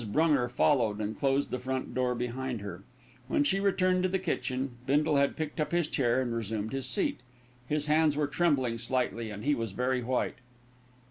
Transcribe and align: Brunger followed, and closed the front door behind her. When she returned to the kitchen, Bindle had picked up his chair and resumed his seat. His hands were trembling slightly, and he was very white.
Brunger 0.03 0.49
followed, 0.49 0.99
and 0.99 1.15
closed 1.15 1.51
the 1.51 1.59
front 1.59 1.93
door 1.93 2.15
behind 2.15 2.61
her. 2.61 2.81
When 3.27 3.43
she 3.43 3.59
returned 3.59 4.01
to 4.01 4.09
the 4.09 4.17
kitchen, 4.17 4.71
Bindle 4.87 5.17
had 5.17 5.35
picked 5.35 5.59
up 5.59 5.71
his 5.71 5.87
chair 5.87 6.23
and 6.23 6.33
resumed 6.33 6.73
his 6.73 6.87
seat. 6.87 7.19
His 7.67 7.85
hands 7.85 8.17
were 8.17 8.25
trembling 8.25 8.79
slightly, 8.79 9.29
and 9.29 9.43
he 9.45 9.53
was 9.53 9.73
very 9.73 10.01
white. 10.01 10.37